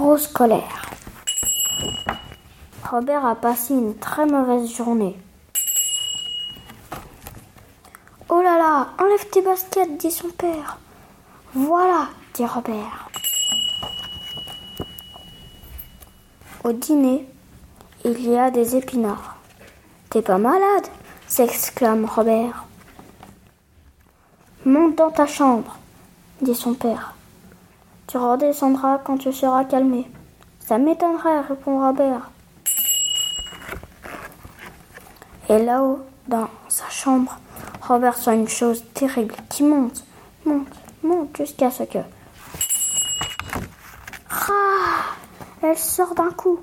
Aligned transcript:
grosse 0.00 0.28
colère. 0.28 0.86
Robert 2.90 3.26
a 3.26 3.34
passé 3.34 3.74
une 3.74 3.94
très 3.98 4.24
mauvaise 4.24 4.74
journée. 4.74 5.14
Oh 8.30 8.40
là 8.40 8.56
là, 8.56 8.88
enlève 8.98 9.28
tes 9.28 9.42
baskets, 9.42 9.98
dit 9.98 10.10
son 10.10 10.30
père. 10.30 10.78
Voilà, 11.52 12.08
dit 12.32 12.46
Robert. 12.46 13.10
Au 16.64 16.72
dîner, 16.72 17.28
il 18.06 18.26
y 18.26 18.38
a 18.38 18.50
des 18.50 18.76
épinards. 18.76 19.36
T'es 20.08 20.22
pas 20.22 20.38
malade 20.38 20.86
s'exclame 21.26 22.06
Robert. 22.06 22.64
Monte 24.64 24.96
dans 24.96 25.10
ta 25.10 25.26
chambre, 25.26 25.76
dit 26.40 26.54
son 26.54 26.72
père. 26.72 27.14
Tu 28.10 28.16
redescendras 28.16 28.98
quand 28.98 29.18
tu 29.18 29.32
seras 29.32 29.64
calmé. 29.64 30.10
Ça 30.58 30.78
m'étonnerait, 30.78 31.42
répond 31.42 31.78
Robert. 31.78 32.32
Et 35.48 35.62
là-haut, 35.62 36.00
dans 36.26 36.48
sa 36.66 36.88
chambre, 36.88 37.38
Robert 37.80 38.16
sent 38.16 38.34
une 38.34 38.48
chose 38.48 38.82
terrible 38.94 39.36
qui 39.48 39.62
monte, 39.62 40.02
monte, 40.44 40.66
monte 41.04 41.36
jusqu'à 41.36 41.70
ce 41.70 41.84
que. 41.84 41.98
Ah 44.28 45.14
Elle 45.62 45.78
sort 45.78 46.16
d'un 46.16 46.32
coup. 46.32 46.58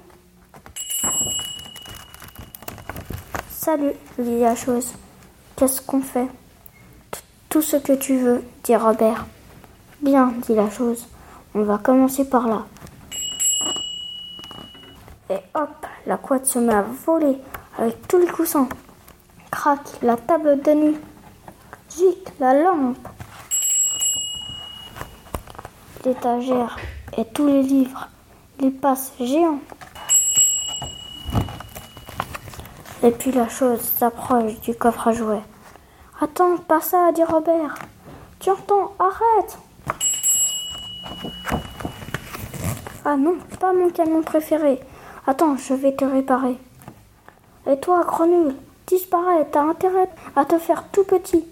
Salut, 3.49 3.93
dit 4.19 4.41
la 4.41 4.55
chose. 4.55 4.91
Qu'est-ce 5.55 5.81
qu'on 5.81 6.01
fait? 6.01 6.27
Tout 7.47 7.61
ce 7.61 7.77
que 7.77 7.93
tu 7.93 8.17
veux, 8.17 8.43
dit 8.65 8.75
Robert. 8.75 9.25
Bien, 10.01 10.33
dit 10.45 10.53
la 10.53 10.69
chose. 10.69 11.07
On 11.59 11.63
va 11.63 11.79
commencer 11.79 12.29
par 12.29 12.47
là. 12.47 12.67
Et 15.31 15.39
hop, 15.55 15.87
la 16.05 16.17
couette 16.17 16.45
se 16.45 16.59
met 16.59 16.75
à 16.75 16.83
voler 16.83 17.35
avec 17.79 18.07
tous 18.07 18.19
les 18.19 18.27
coussins. 18.27 18.69
Crac, 19.49 19.79
la 20.03 20.17
table 20.17 20.61
de 20.61 20.71
nuit. 20.75 20.97
Zic, 21.89 22.31
la 22.39 22.53
lampe. 22.53 22.99
L'étagère 26.05 26.77
et 27.17 27.25
tous 27.25 27.47
les 27.47 27.63
livres. 27.63 28.07
Les 28.59 28.69
passes 28.69 29.13
géants. 29.19 29.61
Et 33.01 33.09
puis 33.09 33.31
la 33.31 33.49
chose 33.49 33.81
s'approche 33.81 34.61
du 34.61 34.75
coffre 34.75 35.07
à 35.07 35.11
jouets. 35.11 35.41
Attends, 36.21 36.57
pas 36.57 36.81
ça, 36.81 37.11
dit 37.13 37.23
Robert. 37.23 37.79
Tu 38.39 38.51
entends 38.51 38.93
Arrête 38.99 39.57
Ah 43.05 43.15
non, 43.15 43.37
pas 43.59 43.71
mon 43.71 43.89
camion 43.89 44.21
préféré. 44.21 44.79
Attends, 45.25 45.55
je 45.55 45.73
vais 45.73 45.95
te 45.95 46.03
réparer. 46.03 46.57
Et 47.69 47.79
toi, 47.79 48.03
grenouille, 48.05 48.55
disparais, 48.85 49.47
t'as 49.51 49.63
intérêt 49.63 50.09
à 50.35 50.45
te 50.45 50.57
faire 50.57 50.83
tout 50.91 51.03
petit. 51.03 51.45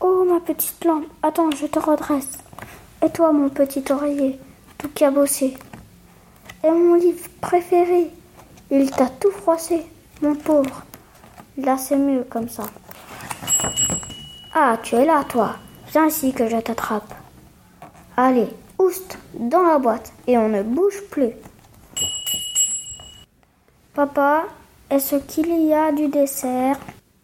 Oh, 0.00 0.24
ma 0.28 0.40
petite 0.40 0.84
lampe, 0.84 1.04
attends, 1.22 1.50
je 1.50 1.66
te 1.66 1.78
redresse. 1.78 2.38
Et 3.04 3.10
toi, 3.10 3.32
mon 3.32 3.48
petit 3.48 3.84
oreiller, 3.90 4.38
tout 4.78 4.88
cabossé. 4.88 5.56
Et 6.64 6.70
mon 6.70 6.94
livre 6.94 7.28
préféré, 7.40 8.10
il 8.70 8.90
t'a 8.90 9.08
tout 9.08 9.30
froissé, 9.30 9.86
mon 10.22 10.34
pauvre. 10.34 10.84
Là, 11.58 11.76
c'est 11.76 11.96
mieux 11.96 12.24
comme 12.28 12.48
ça. 12.48 12.64
Ah, 14.54 14.78
tu 14.82 14.94
es 14.94 15.04
là, 15.04 15.24
toi. 15.24 15.56
Viens 15.96 16.08
ici 16.08 16.34
que 16.34 16.46
je 16.46 16.58
t'attrape. 16.58 17.14
Allez, 18.18 18.48
oust, 18.78 19.16
dans 19.32 19.62
la 19.62 19.78
boîte, 19.78 20.12
et 20.26 20.36
on 20.36 20.50
ne 20.50 20.62
bouge 20.62 21.00
plus. 21.10 21.30
Papa, 23.94 24.44
est-ce 24.90 25.16
qu'il 25.16 25.48
y 25.48 25.72
a 25.72 25.92
du 25.92 26.08
dessert? 26.08 26.78